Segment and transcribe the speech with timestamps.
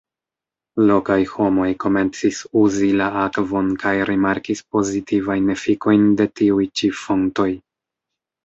[0.91, 7.51] Lokaj homoj komencis uzi la akvon kaj rimarkis pozitivajn efikojn de tiuj ĉi fontoj.